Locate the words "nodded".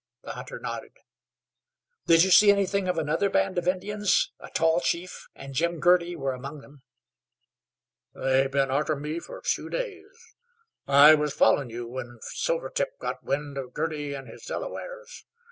0.57-0.93